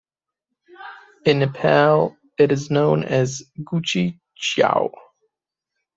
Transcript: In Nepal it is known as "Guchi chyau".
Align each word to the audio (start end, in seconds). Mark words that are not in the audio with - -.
In 1.27 1.37
Nepal 1.37 2.17
it 2.39 2.51
is 2.51 2.71
known 2.71 3.03
as 3.03 3.43
"Guchi 3.63 4.19
chyau". 4.35 4.89